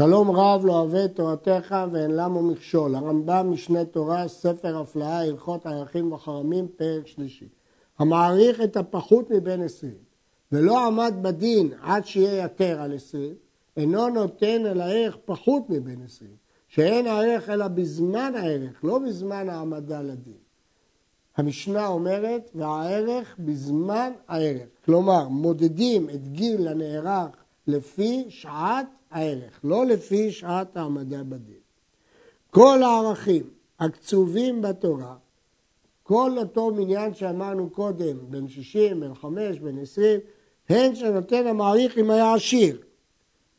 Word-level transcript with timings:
שלום 0.00 0.30
רב 0.30 0.64
לא 0.64 0.72
אוהב 0.72 0.94
את 0.94 1.16
תורתך 1.16 1.74
ואין 1.92 2.10
למה 2.10 2.42
מכשול. 2.42 2.94
הרמב"ם 2.94 3.50
משנה 3.50 3.84
תורה, 3.84 4.28
ספר 4.28 4.78
הפלאה, 4.78 5.20
הלכות 5.20 5.66
ערכים 5.66 6.12
וחרמים, 6.12 6.68
פרק 6.76 7.06
שלישי. 7.06 7.48
המעריך 7.98 8.60
את 8.60 8.76
הפחות 8.76 9.30
מבין 9.30 9.62
עשרים, 9.62 9.94
ולא 10.52 10.86
עמד 10.86 11.14
בדין 11.22 11.72
עד 11.82 12.06
שיהיה 12.06 12.44
יתר 12.44 12.80
על 12.80 12.94
עשרים, 12.94 13.34
אינו 13.76 14.08
נותן 14.08 14.66
אל 14.66 14.80
הערך 14.80 15.16
פחות 15.24 15.62
מבין 15.70 16.02
עשרים, 16.04 16.36
שאין 16.68 17.06
הערך 17.06 17.48
אלא 17.48 17.68
בזמן 17.68 18.32
הערך, 18.36 18.84
לא 18.84 18.98
בזמן 18.98 19.48
העמדה 19.48 20.02
לדין. 20.02 20.40
המשנה 21.36 21.86
אומרת, 21.86 22.50
והערך 22.54 23.36
בזמן 23.38 24.12
הערך. 24.28 24.68
כלומר, 24.84 25.28
מודדים 25.28 26.10
את 26.10 26.28
גיל 26.28 26.68
הנערך 26.68 27.40
לפי 27.70 28.24
שעת 28.28 28.86
הערך, 29.10 29.60
לא 29.64 29.86
לפי 29.86 30.32
שעת 30.32 30.76
העמדה 30.76 31.22
בדין. 31.24 31.60
כל 32.50 32.82
הערכים 32.82 33.50
הקצובים 33.80 34.62
בתורה, 34.62 35.16
כל 36.02 36.38
אותו 36.38 36.70
מניין 36.70 37.14
שאמרנו 37.14 37.70
קודם, 37.70 38.16
בין 38.30 38.48
60, 38.48 39.00
בין 39.00 39.14
5, 39.14 39.58
בין 39.58 39.78
20, 39.78 40.20
הן 40.68 40.94
שנותן 40.94 41.46
המעריך 41.46 41.98
אם 41.98 42.10
היה 42.10 42.34
עשיר. 42.34 42.78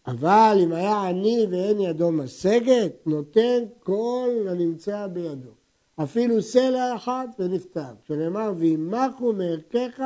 אבל 0.07 0.57
אם 0.63 0.73
היה 0.73 1.01
עני 1.01 1.45
ואין 1.51 1.79
ידו 1.79 2.11
משגת, 2.11 2.93
נותן 3.05 3.63
כל 3.83 4.29
הנמצא 4.49 5.07
בידו. 5.07 5.49
אפילו 5.95 6.41
סלע 6.41 6.95
אחד 6.95 7.27
ונפטר. 7.39 7.93
שנאמר, 8.07 8.53
וימחו 8.57 9.33
מערכך 9.33 10.03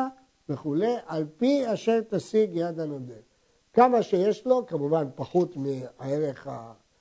וכולי, 0.49 0.93
על 1.05 1.25
פי 1.37 1.73
אשר 1.73 2.01
תשיג 2.09 2.49
יד 2.53 2.79
הנודד. 2.79 3.34
כמה 3.75 4.03
שיש 4.03 4.45
לו, 4.45 4.65
כמובן 4.65 5.07
פחות 5.15 5.55
מהערך 5.57 6.47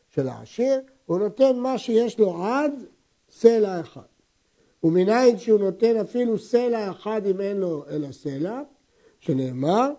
של 0.09 0.29
העשיר, 0.29 0.81
הוא 1.07 1.19
נותן 1.19 1.57
מה 1.57 1.79
שיש 1.79 2.19
לו 2.19 2.45
עד 2.45 2.73
סלע 3.31 3.81
אחד. 3.81 4.01
ומנין 4.83 5.39
שהוא 5.39 5.61
נותן 5.61 5.97
אפילו 5.97 6.39
סלע 6.39 6.91
אחד 6.91 7.27
אם 7.27 7.41
אין 7.41 7.57
לו 7.57 7.85
אלא 7.91 8.13
סלע, 8.13 8.63
שנאמר, 9.21 9.91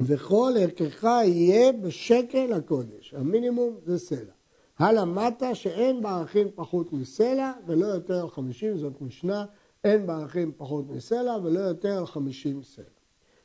וכל 0.00 0.52
ערכך 0.60 1.04
יהיה 1.04 1.72
בשקל 1.72 2.52
הקודש. 2.52 3.14
המינימום 3.14 3.76
זה 3.84 3.98
סלע. 3.98 4.32
הלמטה 4.78 5.54
שאין 5.54 6.02
בערכים 6.02 6.48
פחות 6.54 6.92
מסלע 6.92 7.52
ולא 7.66 7.86
יותר 7.86 8.28
חמישים, 8.28 8.78
זאת 8.78 9.00
משנה, 9.00 9.44
אין 9.84 10.06
בערכים 10.06 10.52
פחות 10.56 10.84
מסלע 10.88 11.36
ולא 11.42 11.60
יותר 11.60 12.06
חמישים 12.06 12.62
סלע. 12.62 12.84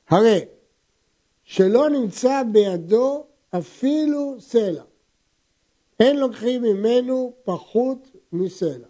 הרי 0.09 0.45
שלא 1.43 1.89
נמצא 1.89 2.43
בידו 2.51 3.23
אפילו 3.57 4.35
סלע. 4.39 4.83
אין 5.99 6.19
לוקחים 6.19 6.61
ממנו 6.61 7.33
פחות 7.43 8.11
מסלע. 8.31 8.87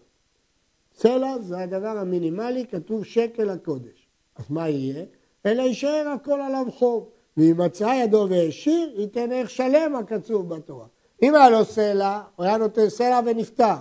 סלע 0.95 1.39
זה 1.39 1.59
הדבר 1.59 1.97
המינימלי, 1.97 2.65
כתוב 2.71 3.05
שקל 3.05 3.49
הקודש. 3.49 4.07
אז 4.35 4.45
מה 4.49 4.69
יהיה? 4.69 5.05
אלא 5.45 5.61
יישאר 5.61 6.07
הכל 6.15 6.41
עליו 6.41 6.65
חוב. 6.71 7.09
ואם 7.37 7.57
מצא 7.57 7.95
ידו 8.03 8.27
והשאיר, 8.29 9.01
ייתן 9.01 9.31
ערך 9.31 9.49
שלם 9.49 9.95
הקצוב 9.95 10.55
בתורה. 10.55 10.85
אם 11.23 11.35
היה 11.35 11.49
לו 11.49 11.65
סלע, 11.65 12.21
הוא 12.35 12.45
היה 12.45 12.57
נותן 12.57 12.89
סלע 12.89 13.19
ונפטר. 13.25 13.75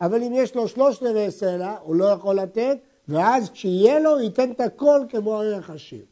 אבל 0.00 0.22
אם 0.22 0.32
יש 0.34 0.54
לו 0.54 0.68
שלושת 0.68 1.02
רבעי 1.02 1.30
סלע, 1.30 1.76
הוא 1.82 1.94
לא 1.94 2.04
יכול 2.04 2.36
לתת, 2.36 2.78
ואז 3.08 3.50
כשיהיה 3.50 4.00
לו, 4.00 4.20
ייתן 4.20 4.50
את 4.50 4.60
הכל 4.60 5.00
כמו 5.08 5.40
ערך 5.40 5.70
עשיר. 5.70 6.04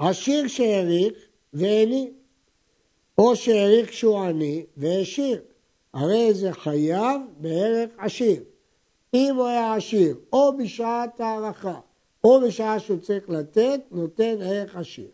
עשיר 0.00 0.48
שהעריך 0.48 1.12
והעני, 1.52 2.10
או 3.18 3.36
שהעריך 3.36 3.90
כשהוא 3.90 4.18
עני 4.18 4.64
והשאיר. 4.76 5.40
הרי 5.94 6.34
זה 6.34 6.52
חייב 6.52 7.20
בערך 7.36 7.90
עשיר. 7.98 8.42
אם 9.14 9.34
הוא 9.36 9.46
היה 9.46 9.74
עשיר, 9.74 10.16
או 10.32 10.56
בשעת 10.56 11.20
הערכה, 11.20 11.80
או 12.24 12.40
בשעה 12.40 12.78
שהוא 12.78 12.98
צריך 12.98 13.30
לתת, 13.30 13.80
נותן 13.90 14.36
ערך 14.42 14.76
עשיר. 14.76 15.08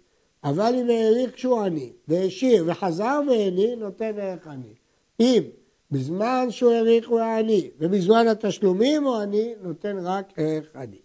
אבל 0.45 0.75
אם 0.75 0.91
העריך 0.91 1.35
כשהוא 1.35 1.61
עני, 1.61 1.93
והשאיר, 2.09 2.65
וחזר 2.67 3.21
והעני, 3.29 3.77
נותן 3.77 4.19
ערך 4.19 4.47
עני. 4.47 4.75
אם 5.21 5.43
בזמן 5.91 6.47
שהוא 6.51 6.73
העריך 6.73 7.09
הוא 7.09 7.19
היה 7.19 7.39
עני, 7.39 7.71
ובזמן 7.79 8.29
התשלומים 8.29 9.05
הוא 9.05 9.17
עני, 9.17 9.55
נותן 9.63 9.97
רק 10.03 10.33
ערך 10.37 10.77
עני. 10.77 11.01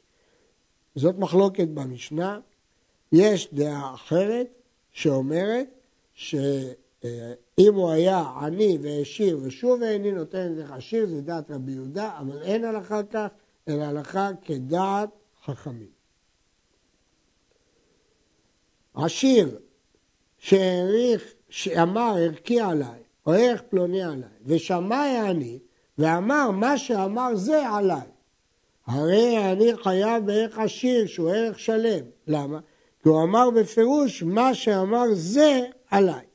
זאת 0.96 1.16
מחלוקת 1.18 1.68
במשנה. 1.68 2.40
יש 3.12 3.54
דעה 3.54 3.94
אחרת 3.94 4.48
שאומרת 4.92 5.68
שאם 6.14 7.74
הוא 7.74 7.90
היה 7.90 8.24
עני 8.42 8.78
והשאיר 8.82 9.40
ושוב 9.44 9.84
העני 9.84 10.12
נותן 10.12 10.48
את 10.52 10.56
זה 10.56 10.76
עשיר, 10.76 11.06
זה 11.06 11.22
דעת 11.22 11.52
רבי 11.52 11.72
יהודה, 11.72 12.18
אבל 12.20 12.42
אין 12.42 12.66
הלכה 12.66 13.04
כך, 13.04 13.28
אלא 13.68 13.84
הלכה 13.84 14.30
כדעת 14.42 15.10
חכמים. 15.46 15.92
עשיר 18.94 19.60
שהעריך, 20.38 21.34
שאמר 21.50 22.16
ערכי 22.18 22.60
עליי, 22.60 23.00
או 23.26 23.32
ערך 23.32 23.62
פלוני 23.70 24.04
עליי, 24.04 24.30
ושמע 24.46 24.96
העני, 24.96 25.60
ואמר 25.98 26.52
מה 26.52 26.78
שאמר 26.78 27.36
זה 27.36 27.70
עליי. 27.70 28.08
הרי 28.86 29.52
אני 29.52 29.78
חייב 29.84 30.26
בערך 30.26 30.58
עשיר 30.58 31.08
שהוא 31.08 31.30
ערך 31.30 31.60
שלם. 31.60 32.06
למה? 32.28 32.60
כי 33.04 33.10
הוא 33.10 33.24
אמר 33.24 33.50
בפירוש 33.50 34.24
מה 34.24 34.54
שאמר 34.54 35.06
זה 35.14 35.60
עליי. 35.92 36.26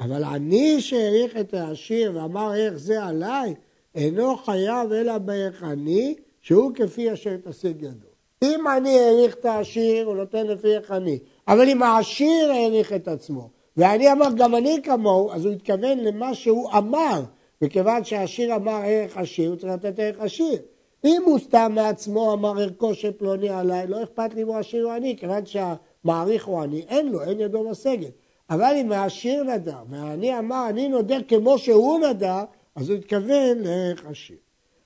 אבל 0.00 0.24
אני 0.24 0.80
שהעריך 0.80 1.36
את 1.36 1.54
העשיר 1.54 2.12
ואמר 2.14 2.52
ערך 2.52 2.76
זה 2.76 3.04
עליי, 3.04 3.54
אינו 3.94 4.36
חייב 4.36 4.92
אלא 4.92 5.18
בערך 5.18 5.62
אני, 5.62 6.14
שהוא 6.40 6.72
כפי 6.74 7.12
אשר 7.12 7.36
תשיג 7.44 7.82
ידו. 7.82 8.08
אם 8.44 8.64
אני 8.76 9.00
העריך 9.00 9.34
את 9.34 9.44
העשיר, 9.44 10.06
הוא 10.06 10.16
נותן 10.16 10.46
לפי 10.46 10.76
איך 10.76 10.90
אני. 10.90 11.18
אבל 11.48 11.68
אם 11.68 11.82
העשיר 11.82 12.52
העריך 12.52 12.92
את 12.92 13.08
עצמו, 13.08 13.48
ואני 13.76 14.12
אמר 14.12 14.28
גם 14.36 14.54
אני 14.54 14.80
כמוהו, 14.82 15.32
אז 15.32 15.44
הוא 15.44 15.52
התכוון 15.52 15.98
למה 15.98 16.34
שהוא 16.34 16.70
אמר. 16.72 17.22
וכיוון 17.62 18.04
שהעשיר 18.04 18.56
אמר 18.56 18.80
ערך 18.84 19.16
עשיר, 19.16 19.50
הוא 19.50 19.56
צריך 19.56 19.72
לתת 19.72 19.98
ערך 19.98 20.20
עשיר. 20.20 20.58
אם 21.04 21.22
הוא 21.26 21.38
סתם 21.38 21.72
מעצמו 21.74 22.32
אמר 22.32 22.60
ערכו 22.60 22.94
של 22.94 23.12
פלוני 23.12 23.48
עליי, 23.48 23.86
לא 23.86 24.02
אכפת 24.02 24.34
לי 24.34 24.42
אם 24.42 24.46
הוא 24.46 24.56
עשיר 24.56 24.86
או 24.86 24.90
עני, 24.90 25.16
כיוון 25.16 25.46
שהמעריך 25.46 26.46
הוא 26.46 26.60
עני, 26.60 26.84
אין 26.88 27.08
לו, 27.08 27.22
אין 27.22 27.40
ידו 27.40 27.70
משגת. 27.70 28.12
אבל 28.50 28.74
אם 28.76 28.92
העשיר 28.92 29.42
נדר, 29.42 29.82
והעני 29.90 30.38
אמר, 30.38 30.66
אני 30.68 30.88
נודר 30.88 31.18
כמו 31.28 31.58
שהוא 31.58 31.98
נדר, 31.98 32.42
אז 32.74 32.90
הוא 32.90 32.98
התכוון 32.98 33.58
לערך 33.58 34.06
עשיר. 34.06 34.36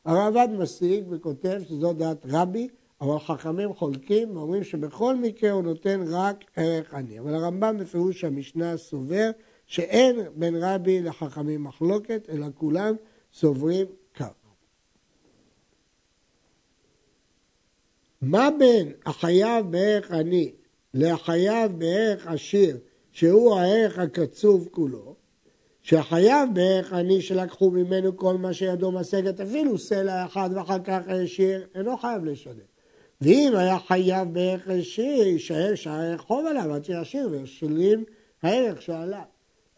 הרעב"ד 0.04 0.48
משיג 0.58 1.04
וכותב 1.10 1.60
שזו 1.68 1.92
דעת 1.92 2.26
רבי, 2.28 2.68
אבל 3.00 3.18
חכמים 3.18 3.74
חולקים 3.74 4.36
ואומרים 4.36 4.64
שבכל 4.64 5.16
מקרה 5.16 5.50
הוא 5.50 5.62
נותן 5.62 6.04
רק 6.08 6.44
ערך 6.56 6.94
עני. 6.94 7.18
אבל 7.18 7.34
הרמב"ם 7.34 7.78
בפירוש 7.78 8.24
המשנה 8.24 8.76
סובר 8.76 9.30
שאין 9.66 10.16
בין 10.34 10.54
רבי 10.60 11.02
לחכמים 11.02 11.64
מחלוקת, 11.64 12.28
אלא 12.28 12.46
כולם 12.54 12.94
סוברים 13.32 13.86
כך. 14.14 14.32
מה 18.24 18.48
בין 18.58 18.92
החייב 19.06 19.70
בערך 19.70 20.10
עני 20.10 20.52
לחייב 20.94 21.72
בערך 21.78 22.26
עשיר, 22.26 22.78
שהוא 23.12 23.54
הערך 23.54 23.98
הקצוב 23.98 24.68
כולו? 24.70 25.14
שהחייב 25.82 26.48
בערך 26.52 26.92
עני 26.92 27.22
שלקחו 27.22 27.70
ממנו 27.70 28.16
כל 28.16 28.36
מה 28.36 28.52
שידו 28.52 28.92
משגת, 28.92 29.40
אפילו 29.40 29.78
סלע 29.78 30.26
אחד 30.26 30.50
ואחר 30.54 30.78
כך 30.84 31.00
עשיר, 31.08 31.66
אינו 31.74 31.96
חייב 31.96 32.24
לשלם. 32.24 32.54
ואם 33.20 33.52
היה 33.56 33.78
חייב 33.78 34.32
בערך 34.32 34.68
עשיר, 34.68 35.26
יישאר 35.26 35.74
שהערך 35.74 36.20
חוב 36.20 36.46
עליו 36.46 36.74
עד 36.74 36.84
שישיר 36.84 37.28
וישלים 37.30 38.04
הערך 38.42 38.82
שעליו. 38.82 39.22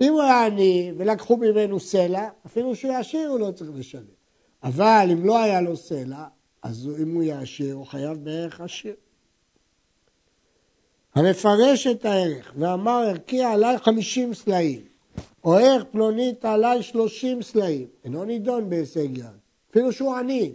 אם 0.00 0.12
הוא 0.12 0.22
היה 0.22 0.46
עני 0.46 0.92
ולקחו 0.96 1.36
ממנו 1.36 1.80
סלע, 1.80 2.28
אפילו 2.46 2.74
שהוא 2.74 2.92
יעשיר 2.92 3.28
הוא 3.28 3.38
לא 3.38 3.50
צריך 3.50 3.70
לשלם. 3.74 4.16
אבל 4.62 5.08
אם 5.12 5.24
לא 5.24 5.42
היה 5.42 5.60
לו 5.60 5.76
סלע, 5.76 6.24
אז 6.68 6.90
אם 7.02 7.14
הוא 7.14 7.22
יעשיר 7.22 7.74
הוא 7.74 7.86
חייב 7.86 8.24
בערך 8.24 8.60
עשיר. 8.60 8.94
המפרש 11.14 11.86
את 11.86 12.04
הערך 12.04 12.52
ואמר 12.58 13.02
ערכי 13.08 13.42
עליי 13.42 13.78
חמישים 13.78 14.34
סלעים, 14.34 14.80
או 15.44 15.54
ערך 15.54 15.84
פלונית 15.84 16.44
עליי 16.44 16.82
שלושים 16.82 17.42
סלעים, 17.42 17.86
אינו 18.04 18.24
נידון 18.24 18.70
בהישג 18.70 19.18
יד, 19.18 19.24
אפילו 19.70 19.92
שהוא 19.92 20.14
עני, 20.14 20.52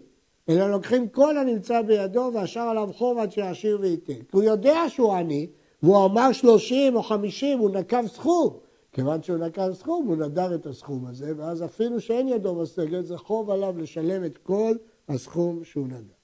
אלא 0.49 0.71
לוקחים 0.71 1.07
כל 1.07 1.37
הנמצא 1.37 1.81
בידו 1.81 2.31
והשאר 2.33 2.61
עליו 2.61 2.89
חוב 2.93 3.17
עד 3.17 3.31
שיעשיר 3.31 3.77
וייתן. 3.81 4.13
כי 4.13 4.21
הוא 4.31 4.43
יודע 4.43 4.79
שהוא 4.87 5.13
עני, 5.13 5.47
והוא 5.83 6.05
אמר 6.05 6.31
שלושים 6.31 6.95
או 6.95 7.03
חמישים, 7.03 7.59
הוא 7.59 7.69
נקב 7.69 8.07
סכום. 8.07 8.57
כיוון 8.93 9.23
שהוא 9.23 9.37
נקב 9.37 9.73
סכום, 9.73 10.07
הוא 10.07 10.15
נדר 10.15 10.55
את 10.55 10.65
הסכום 10.65 11.05
הזה, 11.05 11.33
ואז 11.37 11.63
אפילו 11.63 12.01
שאין 12.01 12.27
ידו 12.27 12.55
משגת, 12.55 13.05
זה 13.05 13.17
חוב 13.17 13.49
עליו 13.49 13.77
לשלם 13.77 14.25
את 14.25 14.37
כל 14.37 14.75
הסכום 15.11 15.63
שהוא 15.63 15.87
נדר. 15.87 16.21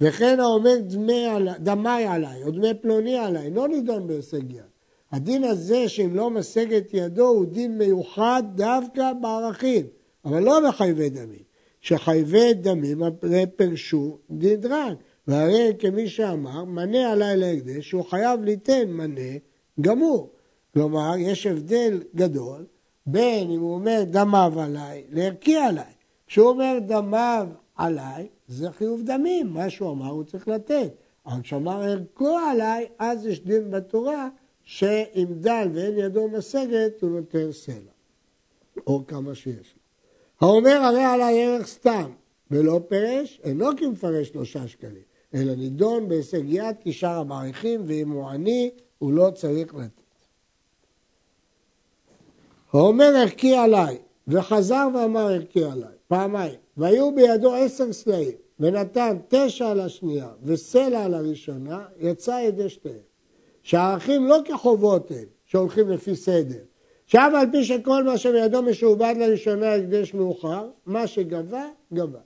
וכן 0.00 0.40
האומר 0.40 0.76
דמי, 0.80 1.26
דמי 1.58 2.04
עליי, 2.04 2.42
או 2.42 2.50
דמי 2.50 2.74
פלוני 2.74 3.18
עליי, 3.18 3.50
לא 3.50 3.68
נידון 3.68 4.06
בהישג 4.06 4.52
יד. 4.52 4.62
הדין 5.12 5.44
הזה 5.44 5.88
שאם 5.88 6.14
לא 6.14 6.30
משג 6.30 6.72
את 6.74 6.90
ידו 6.92 7.26
הוא 7.26 7.46
דין 7.46 7.78
מיוחד 7.78 8.42
דווקא 8.54 9.12
בערכים, 9.20 9.86
אבל 10.24 10.42
לא 10.42 10.60
בחייבי 10.68 11.10
דמים. 11.10 11.46
שחייבי 11.80 12.54
דמים 12.54 13.02
הרי 13.02 13.44
פרשו 13.56 14.18
דדרן, 14.30 14.94
והרי 15.26 15.72
כמי 15.78 16.08
שאמר, 16.08 16.64
מנה 16.64 17.12
עליי 17.12 17.36
להקדש, 17.36 17.88
שהוא 17.88 18.04
חייב 18.04 18.42
ליתן 18.42 18.88
מנה 18.88 19.38
גמור. 19.80 20.30
כלומר, 20.74 21.12
יש 21.18 21.46
הבדל 21.46 22.02
גדול 22.14 22.66
בין 23.06 23.50
אם 23.50 23.60
הוא 23.60 23.74
אומר 23.74 24.02
דמיו 24.06 24.52
עליי 24.60 25.04
לערכי 25.10 25.56
עליי. 25.56 25.92
כשהוא 26.26 26.48
אומר 26.48 26.78
דמיו 26.86 27.48
עליי, 27.76 28.28
זה 28.48 28.70
חיוב 28.70 29.02
דמים, 29.04 29.46
מה 29.46 29.70
שהוא 29.70 29.92
אמר 29.92 30.10
הוא 30.10 30.24
צריך 30.24 30.48
לתת. 30.48 30.92
אבל 31.26 31.42
כשאמר 31.42 31.82
ערכו 31.82 32.38
עליי, 32.38 32.86
אז 32.98 33.26
יש 33.26 33.40
דין 33.40 33.70
בתורה 33.70 34.28
שאם 34.62 35.26
דל 35.30 35.68
ואין 35.74 35.98
ידו 35.98 36.28
משגת, 36.28 37.02
הוא 37.02 37.10
נותן 37.10 37.52
סלע, 37.52 37.92
או 38.86 39.06
כמה 39.06 39.34
שיש 39.34 39.74
לו. 39.74 39.80
האומר 40.40 40.70
הרי 40.70 41.04
עליי 41.04 41.44
ערך 41.44 41.66
סתם 41.66 42.10
ולא 42.50 42.80
פרש, 42.88 43.40
אינו 43.44 43.66
כמפרש 43.76 44.28
שלושה 44.28 44.68
שקלים, 44.68 45.02
אלא 45.34 45.54
נידון 45.54 46.08
בהישג 46.08 46.42
יד 46.44 46.76
כשאר 46.84 47.18
המעריכים, 47.18 47.82
ואם 47.86 48.10
הוא 48.10 48.28
עני, 48.28 48.70
הוא 48.98 49.12
לא 49.12 49.30
צריך 49.34 49.74
לתת. 49.74 49.90
האומר 52.72 53.12
ערכי 53.16 53.54
עליי, 53.54 53.98
וחזר 54.28 54.88
ואמר 54.94 55.28
ערכי 55.28 55.64
עליי, 55.64 55.94
פעמיים, 56.08 56.54
והיו 56.76 57.14
בידו 57.14 57.54
עשר 57.54 57.92
סלעים, 57.92 58.36
ונתן 58.60 59.16
תשע 59.28 59.70
על 59.70 59.80
השנייה 59.80 60.28
וסלע 60.42 61.04
על 61.04 61.14
הראשונה, 61.14 61.84
יצא 62.00 62.40
ידי 62.46 62.68
שתיהם. 62.68 63.06
שהערכים 63.62 64.26
לא 64.26 64.38
כחובות 64.44 65.10
הם, 65.10 65.24
שהולכים 65.44 65.90
לפי 65.90 66.16
סדר, 66.16 66.58
שאף 67.06 67.32
על 67.34 67.46
פי 67.52 67.64
שכל 67.64 68.04
מה 68.04 68.18
שבידו 68.18 68.62
משועבד 68.62 69.14
לראשונה 69.18 69.74
הקדש 69.74 70.14
מאוחר, 70.14 70.68
מה 70.86 71.06
שגבה, 71.06 71.64
גבה. 71.92 72.18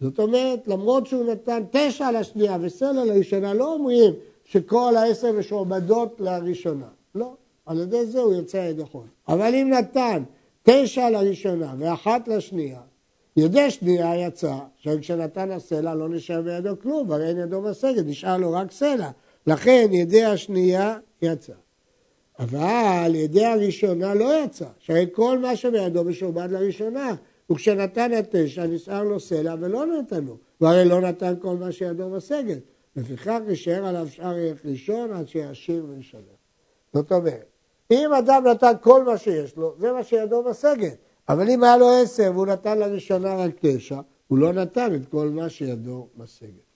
זאת 0.00 0.18
אומרת, 0.18 0.68
למרות 0.68 1.06
שהוא 1.06 1.32
נתן 1.32 1.62
תשע 1.70 2.12
לשנייה 2.12 2.56
וסלע 2.60 3.04
לראשונה, 3.04 3.54
לא 3.54 3.72
אומרים 3.72 4.12
שכל 4.44 4.96
העשר 4.96 5.32
משועבדות 5.32 6.20
לראשונה. 6.20 6.88
לא, 7.14 7.32
על 7.66 7.80
ידי 7.80 8.06
זה 8.06 8.20
הוא 8.20 8.34
יוצא 8.34 8.56
ידי 8.56 8.84
חול. 8.84 9.06
אבל 9.28 9.54
אם 9.54 9.70
נתן 9.70 10.22
תשע 10.70 11.10
לראשונה 11.10 11.74
ואחת 11.78 12.28
לשנייה, 12.28 12.80
ידי 13.36 13.70
שנייה 13.70 14.26
יצא, 14.26 14.54
שכשנתן 14.76 15.50
הסלע 15.50 15.94
לא 15.94 16.08
נשאר 16.08 16.42
בידו 16.42 16.80
כלום, 16.82 17.12
הרי 17.12 17.28
אין 17.28 17.38
ידו 17.38 17.60
משגת, 17.60 18.04
נשאר 18.06 18.36
לו 18.36 18.52
רק 18.52 18.72
סלע. 18.72 19.10
לכן 19.46 19.88
ידי 19.92 20.24
השנייה 20.24 20.98
יצא. 21.22 21.52
אבל 22.38 23.14
ידי 23.14 23.44
הראשונה 23.44 24.14
לא 24.14 24.44
יצא, 24.44 24.66
שהרי 24.78 25.06
כל 25.12 25.38
מה 25.38 25.56
שבידו 25.56 26.04
משועבד 26.04 26.48
לראשונה, 26.50 27.14
וכשנתן 27.50 28.12
התשע 28.12 28.66
נסער 28.66 29.02
לו 29.02 29.20
סלע 29.20 29.54
ולא 29.60 29.86
נתן 29.86 30.24
לו, 30.24 30.36
והרי 30.60 30.84
לא 30.84 31.00
נתן 31.00 31.34
כל 31.40 31.56
מה 31.56 31.72
שידו 31.72 32.08
משגת. 32.08 32.58
לפיכך 32.96 33.38
יישאר 33.48 33.86
עליו 33.86 34.08
שאר 34.10 34.34
ראשון 34.64 35.12
עד 35.12 35.28
שיעשיר 35.28 35.86
וישלם. 35.88 36.20
זאת 36.92 37.12
אומרת, 37.12 37.57
אם 37.90 38.12
אדם 38.12 38.46
נתן 38.46 38.72
כל 38.80 39.04
מה 39.04 39.18
שיש 39.18 39.56
לו, 39.56 39.74
זה 39.78 39.92
מה 39.92 40.04
שידו 40.04 40.42
משגת. 40.50 40.96
אבל 41.28 41.50
אם 41.50 41.64
היה 41.64 41.76
לו 41.76 41.90
עשר 41.90 42.30
והוא 42.34 42.46
נתן 42.46 42.78
לראשונה 42.78 43.36
רק 43.36 43.50
תשע, 43.60 44.00
הוא 44.28 44.38
לא 44.38 44.52
נתן 44.52 44.94
את 44.94 45.08
כל 45.10 45.28
מה 45.28 45.48
שידו 45.48 46.06
משגת. 46.16 46.68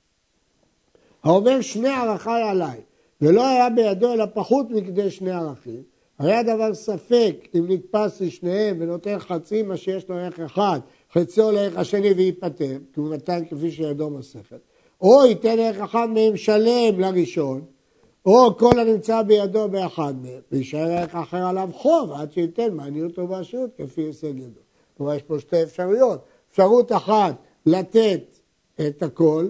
האומר 1.22 1.60
שני 1.60 1.88
ערכיי 1.88 2.42
עליי, 2.42 2.80
ולא 3.20 3.48
היה 3.48 3.70
בידו 3.70 4.12
אלא 4.12 4.24
פחות 4.34 4.70
מכדי 4.70 5.10
שני 5.10 5.30
ערכים, 5.30 5.82
הרי 6.18 6.34
הדבר 6.34 6.74
ספק 6.74 7.48
אם 7.54 7.64
נתפס 7.68 8.20
לשניהם 8.20 8.76
ונותן 8.80 9.18
חצי 9.18 9.62
מה 9.62 9.76
שיש 9.76 10.08
לו 10.08 10.16
ערך 10.16 10.40
אחד, 10.40 10.80
חציו 11.12 11.52
לערך 11.52 11.76
השני 11.76 12.12
וייפטר, 12.12 12.78
כי 12.94 13.00
הוא 13.00 13.14
נתן 13.14 13.44
כפי 13.44 13.70
שידו 13.70 14.10
מסכת, 14.10 14.60
או 15.00 15.26
ייתן 15.26 15.58
ערך 15.58 15.80
אחד 15.80 16.06
מהם 16.06 16.36
שלם 16.36 17.00
לראשון, 17.00 17.64
או 18.26 18.56
כל 18.58 18.78
הנמצא 18.78 19.22
בידו 19.22 19.68
באחד 19.68 20.14
מהם, 20.22 20.40
ויישאר 20.52 20.90
ערך 20.90 21.14
אחר 21.14 21.46
עליו 21.46 21.70
חוב 21.72 22.12
עד 22.12 22.32
שייתן 22.32 22.74
מעניות 22.74 23.18
ובעשיות 23.18 23.70
כפי 23.78 24.00
הישג 24.00 24.38
ידו. 24.38 24.60
כלומר 24.96 25.14
יש 25.14 25.22
פה 25.22 25.40
שתי 25.40 25.62
אפשרויות, 25.62 26.24
אפשרות 26.50 26.92
אחת 26.92 27.34
לתת 27.66 28.22
את 28.80 29.02
הכל 29.02 29.48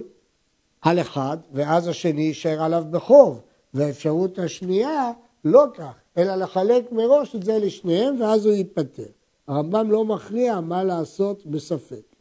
על 0.83 1.01
אחד, 1.01 1.37
ואז 1.53 1.89
השני 1.89 2.23
יישאר 2.23 2.63
עליו 2.63 2.85
בחוב. 2.91 3.41
והאפשרות 3.75 4.39
השנייה 4.39 5.13
לא 5.45 5.65
כך, 5.75 5.93
אלא 6.19 6.35
לחלק 6.35 6.93
מראש 6.93 7.37
את 7.37 7.43
זה 7.43 7.59
לשניהם 7.59 8.21
ואז 8.21 8.47
הוא 8.47 8.55
ייפטר. 8.55 9.07
הרמב"ם 9.49 9.91
לא 9.91 10.05
מכריע 10.05 10.61
מה 10.61 10.85
לעשות 10.85 11.47
בספק. 11.47 12.17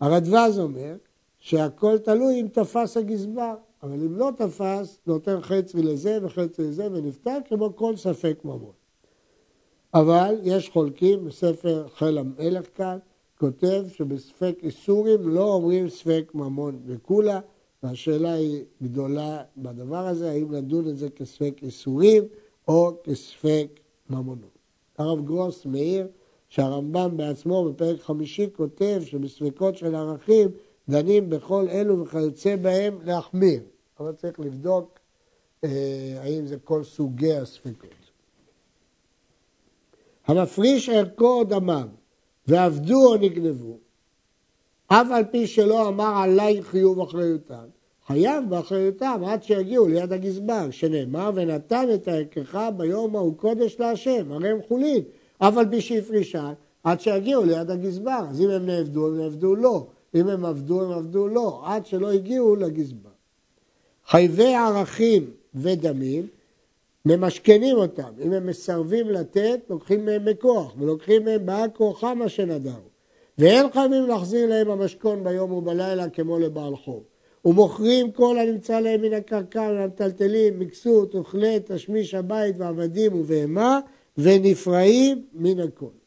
הרדווז 0.00 0.58
אומר 0.58 0.94
שהכל 1.38 1.98
תלוי 1.98 2.40
אם 2.40 2.46
תפס 2.52 2.96
הגזבר, 2.96 3.54
אבל 3.82 3.92
אם 3.92 4.16
לא 4.16 4.30
תפס, 4.36 4.98
נותן 5.06 5.40
חצי 5.40 5.82
לזה 5.82 6.18
וחצי 6.22 6.62
לזה 6.62 6.88
ונפטר 6.92 7.38
כמו 7.48 7.76
כל 7.76 7.96
ספק 7.96 8.40
ממון. 8.44 8.72
אבל 9.94 10.34
יש 10.42 10.68
חולקים 10.68 11.24
בספר 11.24 11.88
חיל 11.88 12.18
המלך 12.18 12.66
כאן, 12.74 12.98
כותב 13.38 13.84
שבספק 13.88 14.54
איסורים 14.62 15.28
לא 15.28 15.52
אומרים 15.54 15.88
ספק 15.88 16.32
ממון 16.34 16.78
וכולה, 16.86 17.40
והשאלה 17.82 18.32
היא 18.32 18.64
גדולה 18.82 19.42
בדבר 19.56 20.06
הזה, 20.06 20.30
האם 20.30 20.52
לדון 20.52 20.88
את 20.88 20.98
זה 20.98 21.10
כספק 21.10 21.54
איסורים 21.62 22.24
או 22.68 22.92
כספק 23.04 23.66
ממונות. 24.10 24.58
הרב 24.98 25.24
גרוס 25.24 25.66
מעיר 25.66 26.06
שהרמב"ם 26.48 27.16
בעצמו 27.16 27.64
בפרק 27.64 28.00
חמישי 28.00 28.46
כותב 28.56 29.02
שבספקות 29.04 29.76
של 29.76 29.94
ערכים 29.94 30.48
דנים 30.88 31.30
בכל 31.30 31.66
אלו 31.68 32.00
וכיוצא 32.00 32.56
בהם 32.56 32.98
להחמיר, 33.04 33.60
אבל 34.00 34.12
צריך 34.12 34.40
לבדוק 34.40 34.98
אה, 35.64 36.18
האם 36.20 36.46
זה 36.46 36.56
כל 36.64 36.84
סוגי 36.84 37.32
הספקות. 37.32 37.90
המפריש 40.26 40.88
ערכו 40.88 41.32
או 41.32 41.44
דמם 41.44 41.88
ועבדו 42.46 43.06
או 43.06 43.16
נגנבו, 43.16 43.78
אף 44.86 45.06
על 45.10 45.24
פי 45.24 45.46
שלא 45.46 45.88
אמר 45.88 46.12
עליי 46.16 46.62
חיוב 46.62 47.00
אחריותם, 47.00 47.64
חייב 48.06 48.44
באחריותם 48.48 49.22
עד 49.26 49.42
שיגיעו 49.42 49.88
ליד 49.88 50.12
הגזבר, 50.12 50.70
שנאמר 50.70 51.30
ונתן 51.34 51.86
את 51.94 52.08
הערכך 52.08 52.68
ביום 52.76 53.16
ההוא 53.16 53.36
קודש 53.36 53.76
להשם, 53.80 54.32
הרי 54.32 54.50
הם 54.50 54.58
חולין, 54.68 55.02
אף 55.38 55.56
על 55.56 55.70
פי 55.70 55.80
שהפרישה 55.80 56.52
עד 56.84 57.00
שיגיעו 57.00 57.44
ליד 57.44 57.70
הגזבר, 57.70 58.20
אז 58.30 58.40
אם 58.40 58.50
הם 58.50 58.66
נעבדו, 58.66 59.06
הם 59.06 59.18
נעבדו 59.18 59.56
לא, 59.56 59.86
אם 60.16 60.28
הם 60.28 60.44
עבדו, 60.44 60.84
הם 60.84 60.90
עבדו 60.90 61.28
לא, 61.28 61.62
עד 61.64 61.86
שלא 61.86 62.12
הגיעו 62.12 62.56
לגזבר. 62.56 63.10
חייבי 64.06 64.54
ערכים 64.54 65.30
ודמים, 65.54 66.26
ממשכנים 67.04 67.76
אותם, 67.76 68.10
אם 68.22 68.32
הם 68.32 68.46
מסרבים 68.46 69.10
לתת, 69.10 69.60
לוקחים 69.70 70.04
מהם 70.04 70.24
בכוח, 70.24 70.74
ולוקחים 70.78 71.24
מהם 71.24 71.46
בעל 71.46 71.70
כורחם 71.74 72.18
מה 72.18 72.28
שנדרו. 72.28 72.96
ואין 73.38 73.66
חייבים 73.72 74.06
להחזיר 74.06 74.46
להם 74.46 74.70
המשכון 74.70 75.24
ביום 75.24 75.52
ובלילה 75.52 76.08
כמו 76.08 76.38
לבעל 76.38 76.76
חוב. 76.76 77.02
ומוכרים 77.44 78.12
כל 78.12 78.38
הנמצא 78.38 78.80
להם 78.80 79.02
מן 79.02 79.12
הקרקע 79.12 79.70
והמטלטלים, 79.74 80.58
מקסות, 80.58 81.14
אוכלי, 81.14 81.58
תשמיש 81.64 82.14
הבית 82.14 82.54
ועבדים 82.58 83.14
ובהמה, 83.14 83.80
ונפרעים 84.18 85.22
מן 85.34 85.60
הכל. 85.60 86.05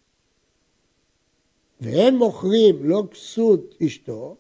ואין 1.82 2.18
מוכרים 2.18 2.76
לא 2.82 3.04
כסות 3.12 3.76
אשתו, 3.86 4.36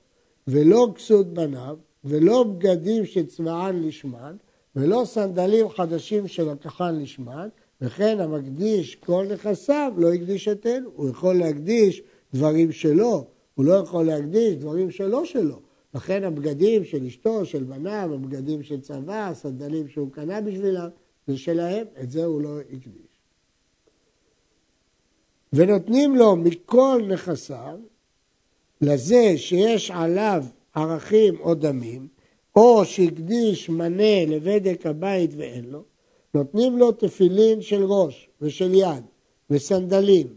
ולא 0.47 0.91
כסות 0.95 1.33
בניו, 1.33 1.77
ולא 2.03 2.43
בגדים 2.43 3.05
שצבען 3.05 3.83
לשמן, 3.83 4.35
ולא 4.75 5.01
סנדלים 5.05 5.69
חדשים 5.69 6.27
שלקחן 6.27 6.95
לשמן, 6.95 7.49
וכן 7.81 8.19
המקדיש 8.19 8.95
כל 8.95 9.25
נכסיו 9.33 9.93
לא 9.97 10.13
הקדיש 10.13 10.47
את 10.47 10.65
אלו. 10.65 10.89
הוא 10.95 11.09
יכול 11.09 11.35
להקדיש 11.35 12.01
דברים 12.33 12.71
שלו, 12.71 13.25
הוא 13.55 13.65
לא 13.65 13.73
יכול 13.73 14.05
להקדיש 14.05 14.55
דברים 14.55 14.91
שלא 14.91 15.25
שלו. 15.25 15.59
לכן 15.93 16.23
הבגדים 16.23 16.85
של 16.85 17.05
אשתו, 17.05 17.45
של 17.45 17.63
בניו, 17.63 18.09
הבגדים 18.13 18.63
של 18.63 18.81
צבא, 18.81 19.27
הסנדלים 19.27 19.87
שהוא 19.87 20.11
קנה 20.11 20.41
בשבילם, 20.41 20.89
זה 21.27 21.37
שלהם, 21.37 21.85
את 22.01 22.11
זה 22.11 22.25
הוא 22.25 22.41
לא 22.41 22.59
הקדיש. 22.59 23.08
ונותנים 25.53 26.15
לו 26.15 26.35
מכל 26.35 27.01
נכסיו, 27.07 27.77
לזה 28.81 29.33
שיש 29.37 29.91
עליו 29.91 30.43
ערכים 30.75 31.39
או 31.39 31.53
דמים, 31.53 32.07
או 32.55 32.85
שהקדיש 32.85 33.69
מנה 33.69 34.25
לבדק 34.27 34.85
הבית 34.85 35.31
ואין 35.37 35.65
לו, 35.65 35.83
נותנים 36.33 36.77
לו 36.77 36.91
תפילין 36.91 37.61
של 37.61 37.83
ראש 37.83 38.29
ושל 38.41 38.73
יד 38.73 39.03
וסנדלים 39.49 40.27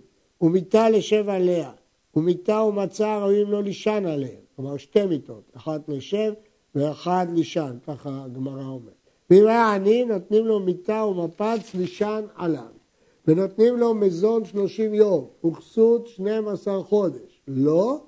ומיטה 0.41 0.91
לשב 0.91 1.29
עליה 1.29 1.71
ומיטה 2.17 2.63
ומצה 2.63 3.19
ראויים 3.19 3.51
לו 3.51 3.63
לישן 3.63 4.07
עליהם. 4.07 4.43
כלומר 4.57 4.77
שתי 4.77 5.07
מיטות, 5.07 5.43
אחת 5.57 5.89
לשב 5.89 6.33
ואחת 6.75 7.29
לישן, 7.35 7.77
ככה 7.87 8.25
הגמרא 8.25 8.65
אומרת. 8.65 8.95
ואם 9.31 9.47
היה 9.47 9.75
עני, 9.75 10.05
נותנים 10.05 10.47
לו 10.47 10.61
מיטה 10.61 11.05
ומפץ 11.05 11.75
לישן 11.75 12.25
עליו. 12.37 12.82
ונותנים 13.27 13.77
לו 13.77 13.95
מזון 13.95 14.45
שלושים 14.45 14.95
יום, 14.95 15.27
וכסות 15.45 16.07
שנים 16.07 16.49
עשר 16.49 16.83
חודש. 16.83 17.43
לא, 17.49 18.01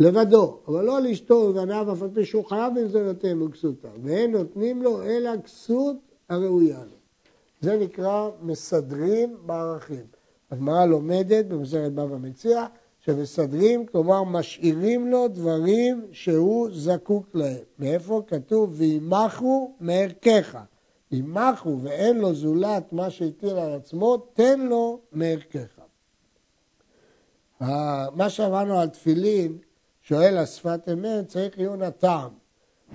לבדו, 0.00 0.58
אבל 0.68 0.84
לא 0.84 1.00
לאשתו 1.00 1.34
ובניו, 1.34 1.92
אף 1.92 2.02
על 2.02 2.08
פי 2.14 2.24
שהוא 2.24 2.44
חייב 2.44 2.72
במזונותיהם 2.80 3.42
וכסותם. 3.42 3.88
ואין 4.02 4.32
נותנים 4.32 4.82
לו 4.82 5.02
אלא 5.02 5.30
כסות 5.44 5.96
הראויה 6.28 6.78
לו. 6.78 6.96
זה 7.60 7.76
נקרא 7.76 8.30
מסדרים 8.42 9.36
בערכים. 9.46 10.04
הגמרא 10.50 10.86
לומדת 10.86 11.46
במסגרת 11.46 11.92
בבא 11.92 12.16
מציע, 12.16 12.66
שמסדרים, 13.00 13.86
כלומר 13.86 14.24
משאירים 14.24 15.10
לו 15.10 15.28
דברים 15.28 16.06
שהוא 16.12 16.68
זקוק 16.72 17.26
להם. 17.34 17.64
מאיפה 17.78 18.22
כתוב 18.26 18.74
וימחו 18.76 19.72
מערכך. 19.80 20.58
ימחו 21.12 21.78
ואין 21.82 22.18
לו 22.18 22.34
זולת 22.34 22.92
מה 22.92 23.10
שהטיל 23.10 23.56
על 23.56 23.72
עצמו, 23.72 24.16
תן 24.16 24.60
לו 24.60 25.00
מערכך. 25.12 25.80
מה 28.14 28.30
שאמרנו 28.30 28.78
על 28.78 28.88
תפילין, 28.88 29.58
שואל 30.02 30.38
השפת 30.38 30.88
אמת, 30.92 31.28
צריך 31.28 31.58
עיון 31.58 31.82
הטעם. 31.82 32.30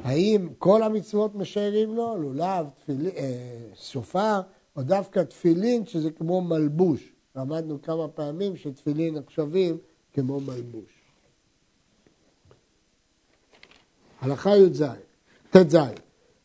האם 0.04 0.50
כל 0.58 0.84
המצוות 0.84 1.36
משיירים 1.36 1.96
לו, 1.96 2.18
לולב, 2.18 2.70
תפילין, 2.78 3.12
אה, 3.18 3.70
שופר, 3.76 4.42
או 4.76 4.84
דווקא 4.84 5.24
תפילין 5.24 5.86
שזה 5.86 6.12
כמו 6.12 6.42
מלבוש. 6.42 7.14
למדנו 7.36 7.82
כמה 7.82 8.08
פעמים 8.08 8.56
שתפילין 8.56 9.16
נחשבים 9.16 9.78
כמו 10.14 10.40
מלבוש. 10.40 10.98
הלכה 14.22 14.58
י"ז, 14.58 14.84
ט"ז, 15.50 15.78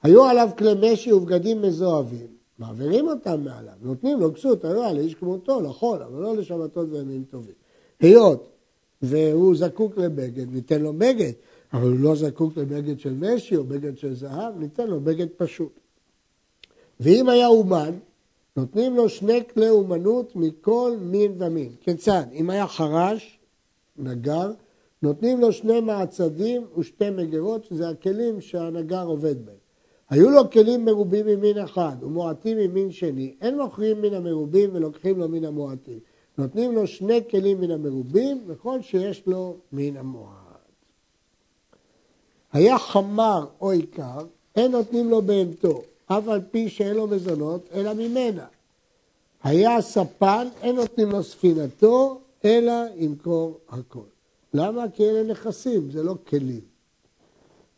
היו 0.03 0.25
עליו 0.25 0.49
כלי 0.59 0.93
משי 0.93 1.13
ובגדים 1.13 1.63
מזוהבים, 1.63 2.27
מעבירים 2.59 3.09
אותם 3.09 3.45
מעליו, 3.45 3.75
נותנים 3.83 4.21
לו 4.21 4.35
כסות, 4.35 4.65
היה 4.65 4.93
לאיש 4.93 5.15
כמותו, 5.15 5.61
לחול, 5.61 6.03
אבל 6.03 6.23
לא 6.23 6.37
לשבתות 6.37 6.87
וימים 6.91 7.25
טובים. 7.31 7.55
היות 8.01 8.49
והוא 9.03 9.57
זקוק 9.57 9.99
לבגד, 9.99 10.53
ניתן 10.53 10.83
לו 10.83 10.93
בגד, 10.93 11.33
אבל 11.73 11.89
הוא 11.89 11.99
לא 11.99 12.15
זקוק 12.15 12.57
לבגד 12.57 12.99
של 12.99 13.15
משי 13.15 13.57
או 13.57 13.65
בגד 13.65 13.99
של 13.99 14.15
זהב, 14.15 14.59
ניתן 14.59 14.87
לו 14.87 15.01
בגד 15.01 15.27
פשוט. 15.37 15.73
ואם 17.01 17.29
היה 17.29 17.47
אומן, 17.47 17.91
נותנים 18.57 18.97
לו 18.97 19.09
שני 19.09 19.41
כלי 19.55 19.71
אומנות 19.71 20.37
מכל 20.37 20.97
מין 21.01 21.35
ומין. 21.39 21.73
כיצד? 21.81 22.25
אם 22.33 22.51
היה 22.51 22.67
חרש, 22.67 23.39
נגר, 23.97 24.53
נותנים 25.03 25.41
לו 25.41 25.53
שני 25.53 25.81
מעצדים 25.81 26.67
ושתי 26.79 27.11
מגירות, 27.11 27.65
שזה 27.65 27.89
הכלים 27.89 28.41
שהנגר 28.41 29.05
עובד 29.07 29.47
בהם. 29.47 29.62
היו 30.13 30.31
לו 30.31 30.51
כלים 30.51 30.85
מרובים 30.85 31.27
ממין 31.27 31.59
אחד 31.59 31.97
ומועטים 32.01 32.59
ממין 32.59 32.93
שני, 32.93 33.35
אין 33.41 33.59
מוכרים 33.59 34.03
מן 34.03 34.15
המרובים 34.15 34.71
ולוקחים 34.73 35.19
לו 35.19 35.29
מן 35.29 35.45
המועטים. 35.45 35.99
נותנים 36.39 36.73
לו 36.73 36.87
שני 36.87 37.21
כלים 37.31 37.61
מן 37.61 37.71
המרובים 37.71 38.45
וכל 38.47 38.83
שיש 38.83 39.27
לו 39.27 39.57
מן 39.73 39.97
המועט. 39.97 40.33
היה 42.53 42.79
חמר 42.79 43.47
או 43.61 43.71
עיקר, 43.71 44.19
אין 44.57 44.73
נותנים 44.73 45.11
לו 45.11 45.23
בהמתו, 45.23 45.83
אף 46.07 46.29
על 46.29 46.41
פי 46.51 46.69
שאין 46.69 46.97
לו 46.97 47.07
מזונות, 47.07 47.69
אלא 47.75 47.95
ממנה. 47.95 48.47
היה 49.43 49.81
ספן, 49.81 50.49
אין 50.63 50.77
נותנים 50.77 51.11
לו 51.11 51.23
ספינתו, 51.23 52.21
אלא 52.45 52.73
ימכור 52.97 53.59
הכל. 53.69 54.01
למה? 54.55 54.85
כי 54.95 55.11
אלה 55.11 55.23
נכסים, 55.23 55.91
זה 55.91 56.03
לא 56.03 56.15
כלים. 56.27 56.72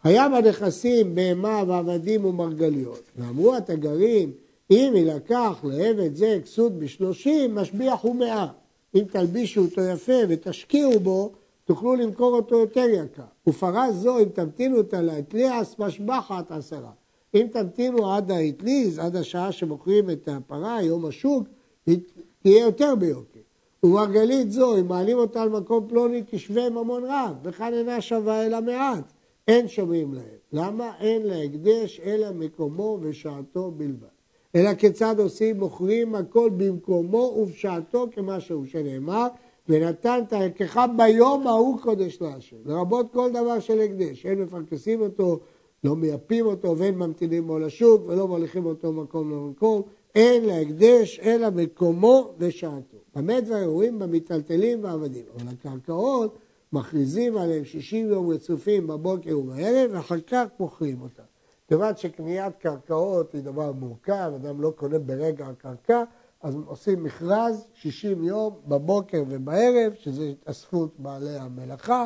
היה 0.05 0.29
בנכסים 0.29 1.15
בהמה 1.15 1.63
ועבדים 1.67 2.25
ומרגליות, 2.25 3.03
ואמרו 3.17 3.55
התגרים, 3.55 4.33
אם 4.71 4.93
יילקח 4.97 5.65
לעבד 5.65 6.15
זה 6.15 6.39
כסות 6.43 6.79
בשלושים, 6.79 7.55
משביח 7.55 8.03
הוא 8.03 8.17
מאה. 8.17 8.47
אם 8.95 9.05
תלבישו 9.11 9.61
אותו 9.61 9.81
יפה 9.81 10.13
ותשקיעו 10.29 11.01
בו, 11.01 11.33
תוכלו 11.65 11.95
למכור 11.95 12.37
אותו 12.37 12.61
יותר 12.61 12.87
יקר. 12.89 13.23
ופרה 13.47 13.93
זו, 13.93 14.19
אם 14.19 14.25
תמתינו 14.25 14.77
אותה 14.77 15.03
לאטליאס, 15.03 15.79
משבחת 15.79 16.53
עשרה. 16.53 16.91
אם 17.35 17.47
תמתינו 17.53 18.13
עד 18.13 18.31
האטליז, 18.31 18.99
עד 18.99 19.17
השעה 19.17 19.53
שמוכרים 19.53 20.11
את 20.11 20.29
הפרה, 20.29 20.83
יום 20.83 21.07
השוק, 21.07 21.49
היא 21.87 21.99
תהיה 22.43 22.61
יותר 22.61 22.95
ביוקר. 22.95 23.41
ומרגלית 23.83 24.53
זו, 24.53 24.77
אם 24.77 24.89
מעלים 24.89 25.19
אותה 25.19 25.43
על 25.43 25.49
מקום 25.49 25.87
פלוני, 25.89 26.23
תשווה 26.31 26.71
ממון 26.71 27.05
רב, 27.05 27.37
וכאן 27.43 27.73
אינה 27.75 28.01
שווה 28.01 28.47
אלא 28.47 28.61
מעט. 28.61 29.13
אין 29.49 29.69
שומעים 29.69 30.15
להם. 30.15 30.39
למה? 30.53 30.93
אין 31.01 31.23
להקדש 31.23 32.01
אלא 32.05 32.31
מקומו 32.33 32.99
ושעתו 33.03 33.71
בלבד. 33.71 34.07
אלא 34.55 34.75
כיצד 34.75 35.21
עושים? 35.21 35.59
מוכרים 35.59 36.15
הכל 36.15 36.51
במקומו 36.57 37.37
ובשעתו 37.39 38.07
כמשהו 38.13 38.67
שנאמר, 38.67 39.27
ונתנת 39.69 40.33
ערכך 40.33 40.87
ביום 40.97 41.47
ההוא 41.47 41.81
קודש 41.81 42.19
להשם. 42.21 42.57
לרבות 42.65 43.13
כל 43.13 43.31
דבר 43.31 43.61
של 43.61 43.81
הקדש. 43.81 44.27
אין 44.27 44.43
מפרקסים 44.43 45.01
אותו, 45.01 45.41
לא 45.85 45.97
מייפים 45.97 46.47
אותו, 46.47 46.79
ואין 46.79 46.99
ממתינים 46.99 47.47
בו 47.47 47.59
לשוק, 47.59 48.03
ולא 48.07 48.29
מוליכים 48.29 48.67
אותו 48.67 48.93
מקום 48.93 49.31
למקום. 49.31 49.83
אין 50.15 50.45
להקדש 50.45 51.21
אלא 51.21 51.51
מקומו 51.51 52.33
ושעתו. 52.39 52.97
במה 53.17 53.41
דברים 53.41 53.71
רואים 53.71 53.99
במיטלטלים 53.99 54.85
ועבדים. 54.85 55.25
אבל 55.37 55.53
הקרקעות 55.53 56.39
מכריזים 56.75 57.37
עליהם 57.37 57.65
60 57.65 58.09
יום 58.09 58.31
רצופים 58.31 58.87
בבוקר 58.87 59.39
ובערב, 59.39 59.91
ואחר 59.93 60.21
כך 60.21 60.45
מוכרים 60.61 61.01
אותם. 61.03 61.23
כיוון 61.69 61.97
שקניית 61.97 62.57
קרקעות 62.57 63.33
היא 63.33 63.43
דבר 63.43 63.73
מורכב, 63.73 64.33
אדם 64.37 64.61
לא 64.61 64.73
קונה 64.77 64.99
ברגע 64.99 65.47
הקרקע, 65.47 66.05
אז 66.43 66.57
עושים 66.67 67.03
מכרז 67.03 67.67
60 67.75 68.25
יום 68.25 68.55
בבוקר 68.67 69.25
ובערב, 69.29 69.93
שזה 69.99 70.25
התאספות 70.25 70.95
בעלי 70.99 71.37
המלאכה, 71.37 72.05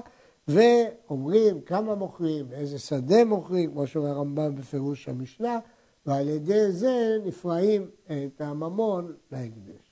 ואומרים 0.49 1.61
כמה 1.61 1.95
מוכרים, 1.95 2.47
ואיזה 2.49 2.79
שדה 2.79 3.25
מוכרים, 3.25 3.71
כמו 3.71 3.87
שאומר 3.87 4.09
הרמב"ם 4.09 4.55
בפירוש 4.55 5.09
המשנה, 5.09 5.59
ועל 6.07 6.29
ידי 6.29 6.73
זה 6.73 7.19
נפרעים 7.25 7.91
את 8.07 8.41
הממון 8.41 9.13
להקדש. 9.33 9.88